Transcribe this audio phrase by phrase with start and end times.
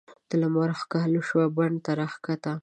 [0.29, 2.53] د لمر ښکالو شوه بڼ ته راکښته